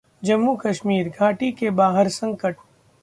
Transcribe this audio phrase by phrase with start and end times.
[0.23, 2.55] जम्मू-कश्मीरः घाटी के बाहर संकट